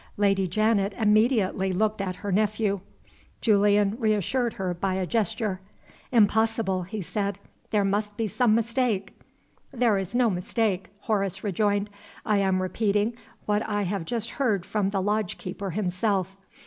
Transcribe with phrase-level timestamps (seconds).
[0.17, 2.79] Lady Janet immediately looked at her nephew.
[3.39, 5.59] Julian reassured her by a gesture.
[6.11, 7.37] "Impossible," he said.
[7.69, 9.15] "There must be some mistake."
[9.71, 11.91] "There is no mistake," Horace rejoined.
[12.25, 16.35] "I am repeating what I have just heard from the lodge keeper himself.